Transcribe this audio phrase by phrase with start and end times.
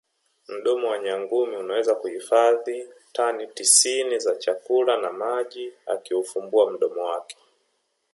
[0.47, 7.37] Mdomo wa nyangumi unaweza kuhifazi tani tisini za chakula na maji akiufumbua mdomo wake